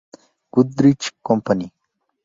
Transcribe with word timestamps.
Goodrich 0.51 1.13
Company. 1.21 1.69